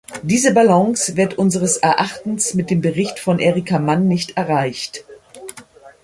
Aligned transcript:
Diese 0.23 0.51
Balance 0.51 1.15
wird 1.15 1.37
unseres 1.37 1.77
Erachtens 1.77 2.55
mit 2.55 2.71
dem 2.71 2.81
Bericht 2.81 3.19
von 3.19 3.37
Erika 3.37 3.77
Mann 3.77 4.07
nicht 4.07 4.35
erreicht. 4.35 5.05